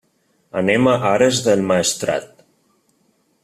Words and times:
Anem 0.61 0.89
a 0.93 0.95
Ares 1.11 1.43
del 1.49 1.63
Maestrat. 1.73 2.43